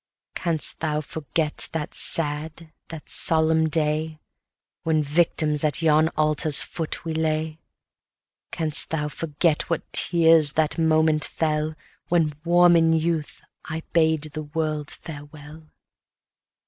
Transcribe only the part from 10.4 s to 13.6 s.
that moment fell, When, warm in youth,